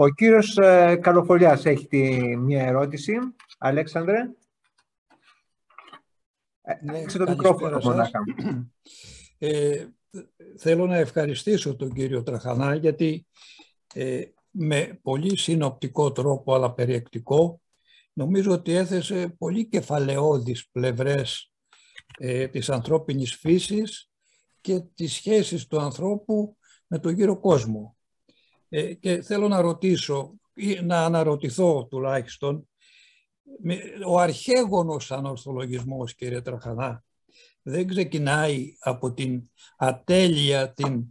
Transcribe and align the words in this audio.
Ο 0.00 0.08
κύριος 0.08 0.56
ε, 0.56 0.96
Καλοφολιάς 0.96 1.64
έχει 1.64 1.86
τη, 1.86 2.36
μια 2.36 2.66
ερώτηση. 2.66 3.14
Αλέξανδρε. 3.58 4.30
Ε, 6.62 6.74
ναι, 6.82 7.04
το 7.04 7.28
μικρόφωνο 7.28 7.78
ε, 9.38 9.86
θέλω 10.58 10.86
να 10.86 10.96
ευχαριστήσω 10.96 11.76
τον 11.76 11.92
κύριο 11.92 12.22
Τραχανά 12.22 12.74
γιατί 12.74 13.26
ε, 13.94 14.22
με 14.50 14.98
πολύ 15.02 15.38
συνοπτικό 15.38 16.12
τρόπο 16.12 16.54
αλλά 16.54 16.72
περιεκτικό 16.72 17.60
νομίζω 18.12 18.52
ότι 18.52 18.72
έθεσε 18.72 19.34
πολύ 19.38 19.68
κεφαλαιώδεις 19.68 20.68
πλευρές 20.72 21.52
ε, 22.18 22.48
της 22.48 22.70
ανθρώπινης 22.70 23.34
φύσης 23.34 24.10
και 24.60 24.80
τις 24.94 25.12
σχέσεις 25.12 25.66
του 25.66 25.80
ανθρώπου 25.80 26.56
με 26.86 26.98
τον 26.98 27.12
γύρο 27.12 27.40
κόσμο. 27.40 27.97
Ε, 28.68 28.94
και 28.94 29.22
θέλω 29.22 29.48
να 29.48 29.60
ρωτήσω 29.60 30.34
ή 30.54 30.80
να 30.82 31.04
αναρωτηθώ 31.04 31.86
τουλάχιστον 31.86 32.68
ο 34.06 34.18
αρχαίγονος 34.18 35.12
ανορθολογισμός 35.12 36.14
κύριε 36.14 36.40
Τραχανά 36.40 37.04
δεν 37.62 37.86
ξεκινάει 37.86 38.74
από 38.78 39.12
την 39.12 39.50
ατέλεια, 39.76 40.72
την 40.72 41.04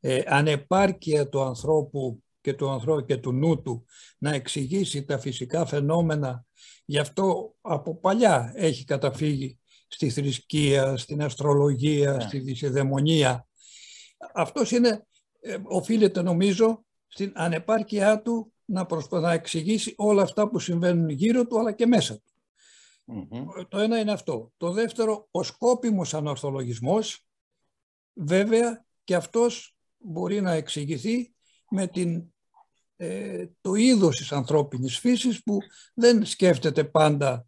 ε, 0.00 0.22
ανεπάρκεια 0.26 1.28
του 1.28 1.40
ανθρώπου 1.40 2.22
και 2.40 2.54
του 2.54 2.68
ανθρώπου 2.68 3.04
και 3.06 3.16
του 3.16 3.32
νου 3.32 3.62
του 3.62 3.86
να 4.18 4.34
εξηγήσει 4.34 5.04
τα 5.04 5.18
φυσικά 5.18 5.66
φαινόμενα. 5.66 6.44
Γι' 6.84 6.98
αυτό 6.98 7.54
από 7.60 7.96
παλιά 7.96 8.52
έχει 8.54 8.84
καταφύγει 8.84 9.58
στη 9.88 10.10
θρησκεία, 10.10 10.96
στην 10.96 11.22
αστρολογία, 11.22 12.14
yeah. 12.14 12.18
Ναι. 12.18 12.20
στη 12.20 12.38
δυσιδαιμονία. 12.38 13.46
Αυτός 14.34 14.70
είναι, 14.70 15.06
ε, 15.40 15.56
οφείλεται 15.62 16.22
νομίζω 16.22 16.84
στην 17.12 17.32
ανεπάρκειά 17.34 18.22
του 18.22 18.52
να 18.64 18.86
προσπαθεί 18.86 19.24
να 19.24 19.32
εξηγήσει 19.32 19.94
όλα 19.96 20.22
αυτά 20.22 20.48
που 20.48 20.58
συμβαίνουν 20.58 21.08
γύρω 21.08 21.46
του 21.46 21.58
αλλά 21.58 21.72
και 21.72 21.86
μέσα 21.86 22.14
του. 22.14 22.30
Το 23.68 23.78
ένα 23.78 23.98
είναι 23.98 24.12
αυτό. 24.12 24.52
Το 24.56 24.70
δεύτερο, 24.70 25.28
ο 25.30 25.42
σκόπιμος 25.42 26.14
ανορθολογισμός, 26.14 27.26
βέβαια 28.12 28.84
και 29.04 29.14
αυτός 29.14 29.76
μπορεί 29.98 30.40
να 30.40 30.52
εξηγηθεί 30.52 31.34
με 31.68 31.86
την, 31.86 32.24
ε, 32.96 33.46
το 33.60 33.74
είδος 33.74 34.16
της 34.16 34.32
ανθρώπινης 34.32 34.98
φύσης 34.98 35.42
που 35.42 35.58
δεν 35.94 36.24
σκέφτεται 36.24 36.84
πάντα 36.84 37.46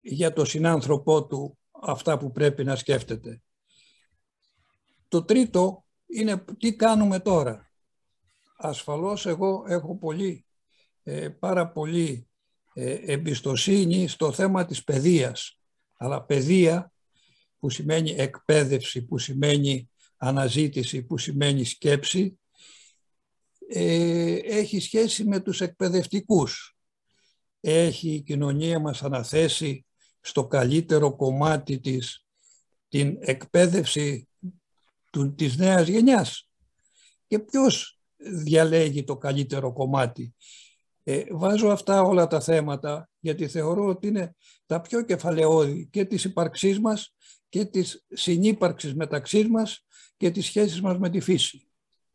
για 0.00 0.32
το 0.32 0.44
συνάνθρωπό 0.44 1.26
του 1.26 1.58
αυτά 1.70 2.18
που 2.18 2.32
πρέπει 2.32 2.64
να 2.64 2.76
σκέφτεται. 2.76 3.42
Το 5.08 5.24
τρίτο 5.24 5.84
είναι 6.06 6.44
τι 6.58 6.74
κάνουμε 6.76 7.20
τώρα. 7.20 7.69
Ασφαλώς 8.62 9.26
εγώ 9.26 9.64
έχω 9.68 9.96
πολύ, 9.96 10.44
ε, 11.02 11.28
πάρα 11.28 11.68
πολύ 11.68 12.28
ε, 12.72 12.92
εμπιστοσύνη 12.92 14.08
στο 14.08 14.32
θέμα 14.32 14.64
της 14.64 14.84
παιδείας. 14.84 15.60
Αλλά 15.96 16.22
παιδεία 16.22 16.92
που 17.58 17.70
σημαίνει 17.70 18.10
εκπαίδευση, 18.10 19.04
που 19.04 19.18
σημαίνει 19.18 19.90
αναζήτηση, 20.16 21.02
που 21.02 21.18
σημαίνει 21.18 21.64
σκέψη, 21.64 22.38
ε, 23.68 24.34
έχει 24.34 24.80
σχέση 24.80 25.24
με 25.24 25.40
τους 25.40 25.60
εκπαιδευτικούς. 25.60 26.76
Έχει 27.60 28.10
η 28.10 28.20
κοινωνία 28.20 28.78
μας 28.78 29.02
αναθέσει 29.02 29.86
στο 30.20 30.46
καλύτερο 30.46 31.16
κομμάτι 31.16 31.80
της 31.80 32.26
την 32.88 33.16
εκπαίδευση 33.20 34.28
του, 35.10 35.34
της 35.34 35.56
νέας 35.56 35.88
γενιάς. 35.88 36.48
Και 37.26 37.38
ποιος 37.38 37.99
διαλέγει 38.20 39.04
το 39.04 39.16
καλύτερο 39.16 39.72
κομμάτι. 39.72 40.34
Ε, 41.04 41.22
βάζω 41.30 41.68
αυτά 41.68 42.02
όλα 42.02 42.26
τα 42.26 42.40
θέματα 42.40 43.10
γιατί 43.20 43.48
θεωρώ 43.48 43.86
ότι 43.86 44.06
είναι 44.06 44.34
τα 44.66 44.80
πιο 44.80 45.02
κεφαλαιώδη 45.02 45.88
και 45.92 46.04
της 46.04 46.24
ύπαρξής 46.24 46.80
μας 46.80 47.14
και 47.48 47.64
της 47.64 48.04
συνύπαρξης 48.08 48.94
μεταξύ 48.94 49.44
μας 49.44 49.86
και 50.16 50.30
της 50.30 50.46
σχέσης 50.46 50.80
μας 50.80 50.98
με 50.98 51.10
τη 51.10 51.20
φύση. 51.20 51.62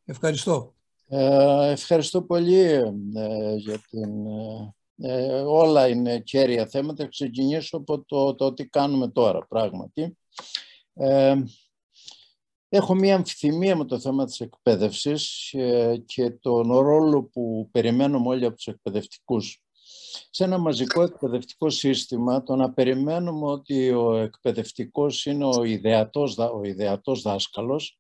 Ευχαριστώ. 0.06 0.74
Ε, 1.08 1.72
ευχαριστώ 1.72 2.22
πολύ 2.22 2.60
ε, 2.60 3.56
για 3.56 3.80
την... 3.90 4.10
Ε, 4.98 5.42
όλα 5.42 5.88
είναι 5.88 6.20
κέρια 6.20 6.68
θέματα. 6.68 7.08
Ξεκινήσω 7.08 7.78
από 7.78 8.04
το, 8.04 8.36
το 8.36 8.54
τι 8.54 8.68
κάνουμε 8.68 9.08
τώρα 9.08 9.46
πράγματι. 9.48 10.18
Έχω 12.76 12.96
μία 12.96 13.16
αμφιθυμία 13.16 13.76
με 13.76 13.86
το 13.86 14.00
θέμα 14.00 14.26
της 14.26 14.40
εκπαίδευσης 14.40 15.54
ε, 15.54 16.04
και 16.06 16.30
τον 16.30 16.78
ρόλο 16.78 17.24
που 17.24 17.70
περιμένουμε 17.72 18.28
όλοι 18.28 18.46
από 18.46 18.56
τους 18.56 18.68
εκπαιδευτικούς. 18.68 19.64
Σε 20.30 20.44
ένα 20.44 20.58
μαζικό 20.58 21.02
εκπαιδευτικό 21.02 21.70
σύστημα, 21.70 22.44
το 22.44 22.56
να 22.56 22.74
περιμένουμε 22.74 23.52
ότι 23.52 23.92
ο 23.92 24.16
εκπαιδευτικός 24.16 25.26
είναι 25.26 25.46
ο 25.46 25.64
ιδεατός, 25.64 26.38
ο 26.38 26.64
ιδεατός 26.64 27.22
δάσκαλος 27.22 28.00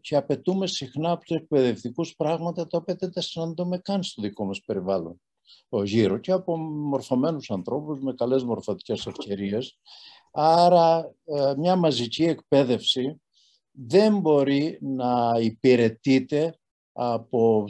και 0.00 0.16
απαιτούμε 0.16 0.66
συχνά 0.66 1.10
από 1.10 1.24
τους 1.24 1.36
εκπαιδευτικούς 1.36 2.14
πράγματα 2.16 2.66
τα 2.66 2.78
οποία 2.78 2.96
δεν 2.98 3.12
τα 3.12 3.20
συναντούμε 3.20 3.78
καν 3.78 4.02
στο 4.02 4.22
δικό 4.22 4.44
μας 4.44 4.60
περιβάλλον 4.60 5.20
γύρω 5.68 6.18
και 6.18 6.32
από 6.32 6.56
μορφωμένους 6.56 7.50
ανθρώπους 7.50 8.00
με 8.00 8.14
καλές 8.14 8.44
μορφωτικές 8.44 9.06
ευκαιρίες. 9.06 9.78
Άρα 10.32 11.14
ε, 11.24 11.54
μια 11.56 11.76
μαζική 11.76 12.24
εκπαίδευση 12.24 13.20
δεν 13.72 14.18
μπορεί 14.18 14.78
να 14.80 15.32
υπηρετείται 15.40 16.56
από 16.92 17.68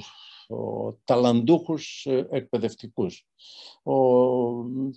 ο, 0.48 0.92
ταλαντούχους 1.04 2.06
ε, 2.06 2.26
εκπαιδευτικούς. 2.30 3.26
Ο, 3.82 3.94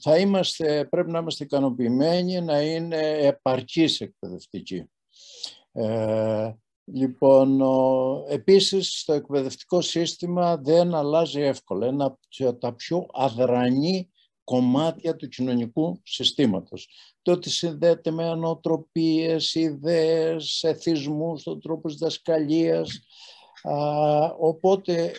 θα 0.02 0.18
είμαστε, 0.18 0.86
πρέπει 0.86 1.12
να 1.12 1.20
είμαστε 1.20 1.44
ικανοποιημένοι 1.44 2.42
να 2.42 2.62
είναι 2.62 3.18
επαρκής 3.18 4.02
εκπαιδευτικοί. 4.02 4.90
Ε, 5.72 6.54
λοιπόν, 6.84 7.62
ο, 7.62 8.24
επίσης 8.28 9.04
το 9.06 9.14
εκπαιδευτικό 9.14 9.82
σύστημα 9.82 10.58
δεν 10.58 10.96
αλλάζει 10.96 11.42
εύκολα. 11.42 11.88
Ένα 11.88 12.06
από 12.06 12.58
τα 12.58 12.74
πιο 12.74 13.06
αδρανή 13.14 14.10
κομμάτια 14.46 15.16
του 15.16 15.28
κοινωνικού 15.28 16.02
συστήματος. 16.04 16.90
Το 17.22 17.32
ότι 17.32 17.50
συνδέεται 17.50 18.12
με 18.12 18.26
ανοτροπίες, 18.30 19.54
ιδέες, 19.54 20.64
εθισμούς, 20.64 21.44
τον 21.44 21.62
τρόπο 21.62 21.90
δασκαλίας. 21.90 23.00
οπότε 24.40 25.12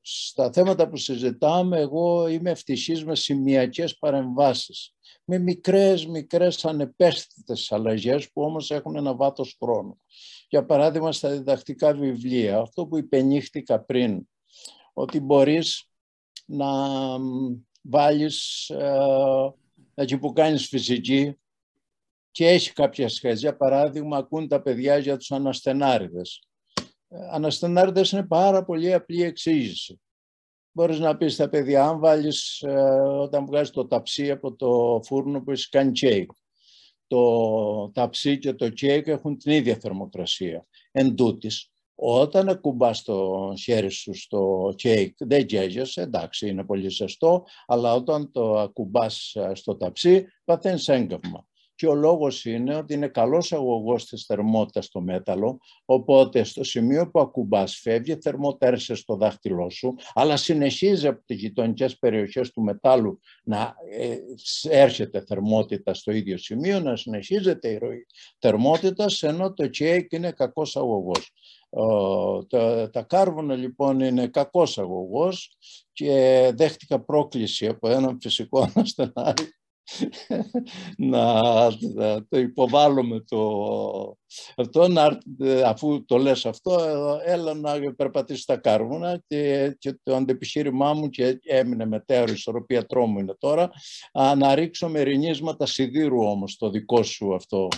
στα 0.00 0.52
θέματα 0.52 0.88
που 0.88 0.96
συζητάμε 0.96 1.78
εγώ 1.78 2.28
είμαι 2.28 2.50
ευτυχής 2.50 3.04
με 3.04 3.14
σημειακές 3.14 3.98
παρεμβάσεις. 3.98 4.94
Με 5.24 5.38
μικρές, 5.38 6.06
μικρές 6.06 6.64
ανεπαίσθητες 6.64 7.72
αλλαγές 7.72 8.32
που 8.32 8.42
όμως 8.42 8.70
έχουν 8.70 8.96
ένα 8.96 9.14
βάθος 9.14 9.56
χρόνου. 9.60 10.00
Για 10.48 10.64
παράδειγμα 10.64 11.12
στα 11.12 11.30
διδακτικά 11.30 11.94
βιβλία, 11.94 12.58
αυτό 12.58 12.86
που 12.86 12.98
υπενήχθηκα 12.98 13.80
πριν, 13.80 14.28
ότι 14.92 15.20
μπορείς 15.20 15.84
να 16.46 16.68
βάλεις 17.82 18.68
ε, 18.70 19.54
εκεί 19.94 20.18
που 20.18 20.32
κάνεις 20.32 20.66
φυσική 20.66 21.36
και 22.30 22.48
έχει 22.48 22.72
κάποια 22.72 23.08
σχέση. 23.08 23.38
Για 23.38 23.56
παράδειγμα, 23.56 24.16
ακούν 24.16 24.48
τα 24.48 24.62
παιδιά 24.62 24.98
για 24.98 25.16
τους 25.16 25.30
αναστενάριδες. 25.30 26.42
Ε, 27.08 27.16
αναστενάριδες 27.30 28.10
είναι 28.10 28.26
πάρα 28.26 28.64
πολύ 28.64 28.92
απλή 28.92 29.22
εξήγηση. 29.22 30.00
Μπορείς 30.72 30.98
να 30.98 31.16
πεις 31.16 31.32
στα 31.32 31.48
παιδιά, 31.48 31.84
αν 31.84 31.98
βάλεις, 31.98 32.60
ε, 32.60 33.00
όταν 33.00 33.46
βγάζεις 33.46 33.70
το 33.70 33.86
ταψί 33.86 34.30
από 34.30 34.54
το 34.54 35.00
φούρνο 35.04 35.42
που 35.42 35.50
έχεις 35.50 35.68
κάνει 35.68 35.92
τσέικ, 35.92 36.30
το 37.06 37.90
ταψί 37.90 38.38
και 38.38 38.52
το 38.54 38.72
τσέικ 38.72 39.06
έχουν 39.06 39.38
την 39.38 39.52
ίδια 39.52 39.76
θερμοκρασία. 39.76 40.66
Εν 40.90 41.14
τούτης, 41.14 41.71
όταν 42.04 42.48
ακουμπάς 42.48 43.02
το 43.02 43.52
χέρι 43.62 43.90
σου 43.90 44.14
στο 44.14 44.72
κέικ, 44.76 45.16
δεν 45.18 45.46
καίγεσαι, 45.46 46.00
εντάξει, 46.00 46.48
είναι 46.48 46.64
πολύ 46.64 46.88
ζεστό, 46.88 47.44
αλλά 47.66 47.94
όταν 47.94 48.32
το 48.32 48.58
ακουμπάς 48.58 49.34
ε, 49.34 49.50
στο 49.54 49.76
ταψί, 49.76 50.26
παθαίνεις 50.44 50.88
έγκαυμα. 50.88 51.46
Και 51.74 51.86
ο 51.86 51.94
λόγος 51.94 52.44
είναι 52.44 52.76
ότι 52.76 52.94
είναι 52.94 53.08
καλός 53.08 53.52
αγωγός 53.52 54.06
της 54.06 54.24
θερμότητας 54.24 54.84
στο 54.84 55.00
μέταλλο, 55.00 55.58
οπότε 55.84 56.42
στο 56.42 56.64
σημείο 56.64 57.10
που 57.10 57.20
ακουμπάς 57.20 57.76
φεύγει 57.76 58.18
θερμοτέρσε 58.20 58.94
στο 58.94 59.16
δάχτυλό 59.16 59.70
σου, 59.70 59.94
αλλά 60.12 60.36
συνεχίζει 60.36 61.06
από 61.06 61.22
τις 61.24 61.40
γειτονικές 61.40 61.98
περιοχές 61.98 62.50
του 62.50 62.62
μετάλλου 62.62 63.20
να 63.44 63.74
ε, 63.90 64.16
έρχεται 64.62 65.24
θερμότητα 65.26 65.94
στο 65.94 66.12
ίδιο 66.12 66.38
σημείο, 66.38 66.80
να 66.80 66.96
συνεχίζεται 66.96 67.68
η 67.68 67.78
ροή 67.78 68.06
θερμότητας, 68.38 69.22
ενώ 69.22 69.52
το 69.52 69.66
κέικ 69.66 70.12
είναι 70.12 70.30
κακός 70.30 70.76
αγωγός. 70.76 71.32
Τα, 72.48 72.90
τα 72.90 73.02
κάρβουνα 73.02 73.54
λοιπόν 73.54 74.00
είναι 74.00 74.26
κακός 74.26 74.78
αγωγός 74.78 75.56
και 75.92 76.50
δέχτηκα 76.54 77.00
πρόκληση 77.00 77.66
από 77.66 77.88
έναν 77.88 78.18
φυσικό 78.20 78.60
αναστενάρι 78.74 79.52
να, 80.96 81.22
το 82.28 82.38
υποβάλλουμε 82.38 83.20
το, 83.20 84.16
αυτό, 84.56 84.88
να, 84.88 85.18
αφού 85.66 86.04
το 86.04 86.18
λες 86.18 86.46
αυτό, 86.46 86.78
έλα 87.24 87.54
να 87.54 87.94
περπατήσεις 87.96 88.44
τα 88.44 88.56
κάρβουνα 88.56 89.22
και, 89.26 89.74
και 89.78 89.98
το 90.02 90.14
αντεπιχείρημά 90.14 90.92
μου 90.92 91.08
και 91.08 91.38
έμεινε 91.42 91.86
μετέωρο, 91.86 92.32
ισορροπία 92.32 92.86
τρόμου 92.86 93.18
είναι 93.18 93.34
τώρα, 93.38 93.70
να 94.36 94.54
ρίξω 94.54 94.88
μερινίσματα 94.88 95.66
σιδήρου 95.66 96.22
όμως 96.22 96.56
το 96.56 96.70
δικό 96.70 97.02
σου 97.02 97.34
αυτό 97.34 97.68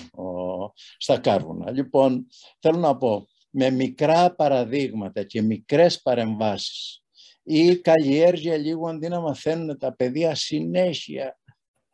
στα 0.96 1.18
κάρβουνα. 1.18 1.70
Λοιπόν, 1.70 2.26
θέλω 2.58 2.78
να 2.78 2.96
πω, 2.96 3.26
με 3.56 3.70
μικρά 3.70 4.34
παραδείγματα 4.34 5.22
και 5.22 5.42
μικρές 5.42 6.02
παρεμβάσεις 6.02 7.02
ή 7.42 7.76
καλλιέργεια 7.76 8.56
λίγο 8.56 8.88
αντί 8.88 9.08
να 9.08 9.20
μαθαίνουν 9.20 9.78
τα 9.78 9.94
παιδιά 9.94 10.34
συνέχεια 10.34 11.38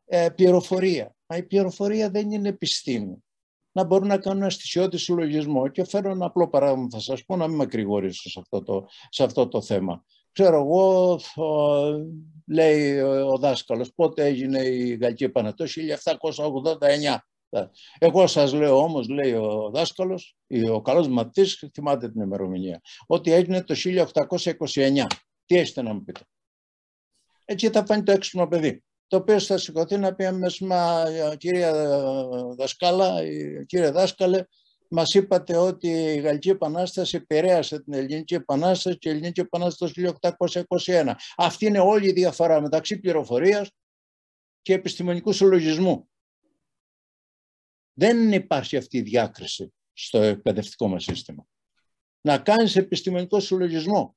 ε, 0.04 0.28
πληροφορία. 0.28 1.14
Μα 1.26 1.36
η 1.36 1.42
πληροφορία 1.42 2.10
δεν 2.10 2.30
είναι 2.30 2.48
επιστήμη. 2.48 3.24
Να 3.72 3.84
μπορούν 3.84 4.08
να 4.08 4.18
κάνουν 4.18 4.42
αστησιώτη 4.42 4.98
συλλογισμό. 4.98 5.68
Και 5.68 5.84
φέρω 5.84 6.10
ένα 6.10 6.26
απλό 6.26 6.48
παράδειγμα, 6.48 6.88
θα 6.90 7.00
σας 7.00 7.24
πω, 7.24 7.36
να 7.36 7.46
μην 7.46 7.56
με 7.56 7.62
ακρηγορήσω 7.62 8.30
σε 8.30 8.40
αυτό 8.40 8.62
το, 8.62 8.86
σε 9.08 9.24
αυτό 9.24 9.48
το 9.48 9.62
θέμα. 9.62 10.04
Ξέρω 10.32 10.56
εγώ, 10.56 11.20
λέει 12.46 12.98
ο 13.00 13.36
δάσκαλος, 13.38 13.92
πότε 13.94 14.24
έγινε 14.24 14.58
η 14.58 14.96
Γαλλική 14.96 15.24
Επαναστάση, 15.24 15.82
1789. 15.86 17.16
Εγώ 17.98 18.26
σας 18.26 18.52
λέω 18.52 18.76
όμως, 18.76 19.08
λέει 19.08 19.32
ο 19.32 19.70
δάσκαλος, 19.74 20.36
ο 20.72 20.82
καλός 20.82 21.08
μαθητής, 21.08 21.70
θυμάται 21.72 22.10
την 22.10 22.20
ημερομηνία, 22.20 22.80
ότι 23.06 23.32
έγινε 23.32 23.64
το 23.64 23.74
1829. 23.74 25.06
Τι 25.46 25.56
έχετε 25.56 25.82
να 25.82 25.92
μου 25.92 26.04
πείτε; 26.04 26.20
Έτσι 27.44 27.70
θα 27.70 27.84
φάνει 27.86 28.02
το 28.02 28.12
έξυπνο 28.12 28.46
παιδί 28.46 28.84
το 29.06 29.16
οποίο 29.16 29.40
θα 29.40 29.58
σηκωθεί 29.58 29.96
να 29.96 30.14
πει 30.14 30.24
αμέσως, 30.24 30.60
μα 30.60 31.04
κύριε 31.36 31.70
Δασκάλα, 32.56 33.22
κύριε 33.66 33.90
Δάσκαλε, 33.90 34.44
Μας 34.92 35.14
είπατε 35.14 35.56
ότι 35.56 35.88
η 35.88 36.20
Γαλλική 36.20 36.48
Επανάσταση 36.48 37.16
επηρέασε 37.16 37.82
την 37.82 37.92
Ελληνική 37.92 38.34
Επανάσταση 38.34 38.98
και 38.98 39.08
η 39.08 39.12
Ελληνική 39.12 39.40
Επανάσταση 39.40 39.92
το 39.92 40.16
1821. 40.84 41.12
Αυτή 41.36 41.66
είναι 41.66 41.78
όλη 41.78 42.08
η 42.08 42.12
διαφορά 42.12 42.60
μεταξύ 42.60 43.00
πληροφορίας 43.00 43.70
και 44.62 44.74
επιστημονικού 44.74 45.32
συλλογισμού. 45.32 46.09
Δεν 48.00 48.32
υπάρχει 48.32 48.76
αυτή 48.76 48.98
η 48.98 49.02
διάκριση 49.02 49.72
στο 49.92 50.18
εκπαιδευτικό 50.18 50.88
μας 50.88 51.02
σύστημα. 51.02 51.46
Να 52.20 52.38
κάνεις 52.38 52.76
επιστημονικό 52.76 53.40
συλλογισμό 53.40 54.16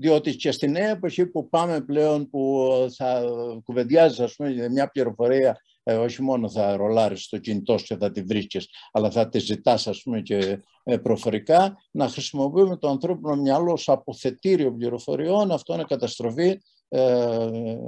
διότι 0.00 0.36
και 0.36 0.50
στη 0.50 0.68
νέα 0.68 0.90
εποχή 0.90 1.26
που 1.26 1.48
πάμε 1.48 1.80
πλέον 1.80 2.28
που 2.30 2.66
θα 2.96 3.24
κουβεντιάζεις 3.64 4.20
ας 4.20 4.34
πούμε 4.34 4.68
μια 4.68 4.90
πληροφορία 4.90 5.60
ε, 5.82 5.96
όχι 5.96 6.22
μόνο 6.22 6.50
θα 6.50 6.76
ρολάρεις 6.76 7.24
στο 7.24 7.38
κινητό 7.38 7.74
και 7.74 7.96
θα 7.96 8.10
τη 8.10 8.22
βρίσκεις 8.22 8.68
αλλά 8.92 9.10
θα 9.10 9.28
τη 9.28 9.38
ζητάς 9.38 9.86
ας 9.86 10.02
πούμε 10.02 10.20
και 10.20 10.62
ε, 10.82 10.96
προφορικά 10.96 11.76
να 11.90 12.08
χρησιμοποιούμε 12.08 12.76
το 12.76 12.88
ανθρώπινο 12.88 13.36
μυαλό 13.36 13.72
ως 13.72 13.88
αποθετήριο 13.88 14.74
πληροφοριών 14.74 15.50
αυτό 15.50 15.74
είναι 15.74 15.84
καταστροφή 15.88 16.48
ε, 16.48 16.58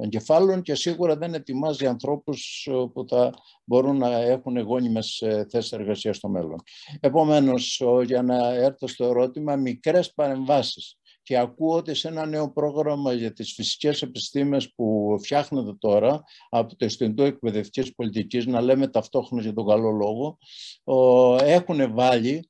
εγκεφάλων 0.03 0.63
και 0.63 0.75
σίγουρα 0.75 1.17
δεν 1.17 1.35
ετοιμάζει 1.35 1.87
ανθρώπους 1.87 2.69
ε, 2.71 2.73
που 2.93 3.05
θα 3.09 3.31
μπορούν 3.65 3.97
να 3.97 4.17
έχουν 4.17 4.59
γόνιμες 4.59 5.23
θέσεις 5.49 5.73
εργασίας 5.73 6.17
στο 6.17 6.29
μέλλον. 6.29 6.63
Επομένως, 7.01 7.83
για 8.05 8.23
να 8.23 8.55
έρθω 8.55 8.87
στο 8.87 9.05
ερώτημα, 9.05 9.57
μικρές 9.57 10.15
παρεμβάσεις 10.15 10.95
και 11.23 11.39
ακούω 11.39 11.77
ότι 11.77 11.95
σε 11.95 12.09
ένα 12.09 12.27
νέο 12.27 12.53
πρόγραμμα 12.53 13.13
για 13.13 13.33
τις 13.33 13.53
φυσικές 13.53 14.03
επιστήμες 14.03 14.75
που 14.75 15.17
φτιάχνεται 15.23 15.75
τώρα 15.79 16.23
από 16.49 16.77
το 16.77 16.85
Ινστιτούτο 16.85 17.23
Εκπαιδευτικής 17.23 17.95
Πολιτικής, 17.95 18.47
να 18.47 18.61
λέμε 18.61 18.89
ταυτόχρονα 18.89 19.43
για 19.43 19.53
τον 19.53 19.67
καλό 19.67 19.91
λόγο, 19.91 20.39
έχουν 21.43 21.95
βάλει 21.95 22.35
ε, 22.35 22.41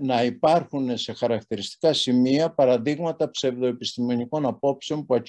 να 0.00 0.24
υπάρχουν 0.24 0.96
σε 0.96 1.12
χαρακτηριστικά 1.12 1.92
σημεία 1.92 2.54
παραδείγματα 2.54 3.30
ψευδοεπιστημονικών 3.30 4.46
απόψεων 4.46 5.06
που, 5.06 5.22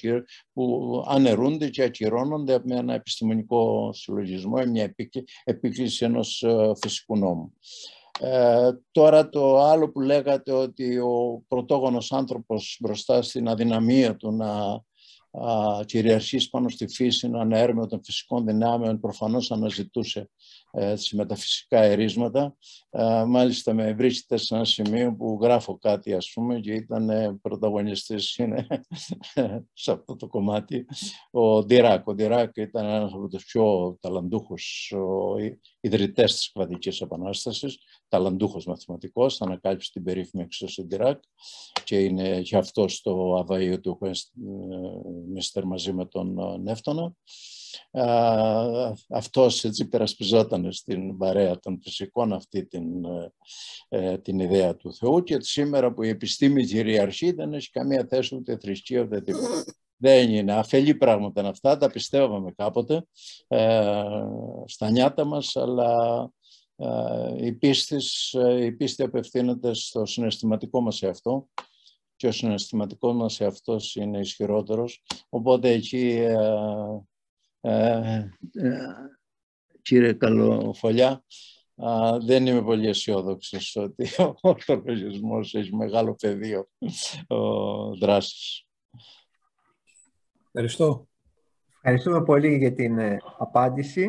που 0.52 1.04
αναιρούνται 1.08 1.68
και 1.68 1.82
ακυρώνονται 1.82 2.60
με 2.64 2.76
ένα 2.76 2.94
επιστημονικό 2.94 3.90
συλλογισμό 3.92 4.56
ή 4.64 4.66
μια 4.66 4.94
επίκληση 5.44 6.04
ενός 6.04 6.42
ε, 6.42 6.72
φυσικού 6.80 7.16
νόμου. 7.18 7.52
Ε, 8.20 8.70
τώρα 8.90 9.28
το 9.28 9.60
άλλο 9.60 9.90
που 9.90 10.00
λέγατε 10.00 10.52
ότι 10.52 10.98
ο 10.98 11.42
πρωτόγονος 11.48 12.12
άνθρωπος 12.12 12.78
μπροστά 12.80 13.22
στην 13.22 13.48
αδυναμία 13.48 14.16
του 14.16 14.32
να 14.32 14.82
κυριαρχήσει 15.84 16.50
πάνω 16.50 16.68
στη 16.68 16.88
φύση, 16.88 17.28
να 17.28 17.40
ανέρμεο 17.40 17.86
των 17.86 18.04
φυσικών 18.04 18.46
δυνάμεων, 18.46 19.00
προφανώς 19.00 19.50
αναζητούσε 19.50 20.30
έτσι, 20.72 21.16
μεταφυσικά 21.16 21.80
ερίσματα. 21.82 22.56
μάλιστα 23.26 23.74
με 23.74 23.92
βρίσκεται 23.92 24.36
σε 24.36 24.54
ένα 24.54 24.64
σημείο 24.64 25.14
που 25.14 25.38
γράφω 25.42 25.78
κάτι 25.78 26.14
ας 26.14 26.30
πούμε 26.34 26.60
και 26.60 26.72
ήταν 26.72 27.38
πρωταγωνιστής 27.42 28.36
είναι, 28.36 28.66
σε 29.72 29.92
αυτό 29.92 30.16
το 30.16 30.26
κομμάτι 30.26 30.86
ο 31.30 31.64
Ντιράκ. 31.64 32.06
Ο 32.06 32.14
Ντιράκ 32.14 32.56
ήταν 32.56 32.84
ένας 32.84 33.12
από 33.12 33.28
τους 33.28 33.44
πιο 33.44 33.96
ταλαντούχους 34.00 34.94
ιδρυτές 35.80 36.34
της 36.34 36.52
Κβαδικής 36.52 37.00
Επανάστασης, 37.00 37.78
ταλαντούχος 38.08 38.66
μαθηματικός, 38.66 39.36
θα 39.36 39.44
ανακάλυψει 39.44 39.92
την 39.92 40.02
περίφημη 40.02 40.42
εξώση 40.42 40.82
Ντιράκ 40.82 41.22
και 41.84 41.98
είναι 42.00 42.42
και 42.42 42.56
αυτός 42.56 42.94
στο 42.94 43.44
Αβαΐο 43.48 43.80
του 43.80 43.98
Μίστερ 45.32 45.64
μαζί 45.64 45.92
με 45.92 46.06
τον 46.06 46.60
Νεύτωνα 46.62 47.14
αυτός 49.08 49.64
έτσι 49.64 49.88
περασπιζόταν 49.88 50.59
στην 50.68 51.16
παρέα 51.16 51.58
των 51.58 51.80
φυσικών 51.82 52.32
αυτή 52.32 52.66
την, 52.66 52.84
ε, 53.88 54.18
την 54.18 54.38
ιδέα 54.38 54.76
του 54.76 54.94
Θεού 54.94 55.22
και 55.22 55.36
σήμερα 55.40 55.92
που 55.92 56.02
η 56.02 56.08
επιστήμη 56.08 56.64
κυριαρχεί 56.64 57.32
δεν 57.32 57.52
έχει 57.52 57.70
καμία 57.70 58.06
θέση 58.08 58.34
ούτε 58.34 58.58
θρησκεία 58.58 59.00
ούτε 59.00 59.20
τίποτα. 59.20 59.64
Δεν 59.96 60.30
είναι. 60.30 60.52
Αφελή 60.52 60.94
πράγματα 60.94 61.48
αυτά, 61.48 61.76
τα 61.76 61.90
πιστεύαμε 61.90 62.52
κάποτε 62.56 63.06
ε, 63.48 64.02
στα 64.64 64.90
νιάτα 64.90 65.24
μας, 65.24 65.56
αλλά 65.56 66.30
ε, 66.76 67.46
η, 67.46 67.52
πίστη, 67.52 67.96
ε, 68.32 68.64
η 68.64 68.72
πίστη 68.72 69.02
απευθύνεται 69.02 69.74
στο 69.74 70.06
συναισθηματικό 70.06 70.80
μας 70.80 71.02
εαυτό 71.02 71.48
και 72.16 72.26
ο 72.26 72.32
συναισθηματικός 72.32 73.14
μας 73.14 73.40
εαυτός 73.40 73.94
είναι 73.94 74.18
ισχυρότερος. 74.18 75.02
Οπότε 75.28 75.70
εκεί 75.70 76.08
ε, 77.60 77.70
ε, 77.72 78.30
κύριε 79.90 80.12
Καλοφολιά, 80.12 81.24
δεν 82.26 82.46
είμαι 82.46 82.62
πολύ 82.62 82.88
αισιόδοξος 82.88 83.76
ότι 83.76 84.08
ο 84.22 84.34
ορθολογισμός 84.40 85.54
έχει 85.54 85.74
μεγάλο 85.76 86.14
πεδίο 86.14 86.68
δράσης. 88.00 88.66
Ευχαριστώ. 90.46 91.08
Ευχαριστούμε 91.74 92.22
πολύ 92.22 92.56
για 92.56 92.72
την 92.72 92.98
ε, 92.98 93.16
απάντηση. 93.38 94.08